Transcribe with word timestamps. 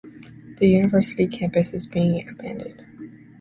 The 0.57 0.67
University 0.67 1.27
campus 1.27 1.73
is 1.73 1.85
being 1.85 2.15
expanded. 2.17 2.87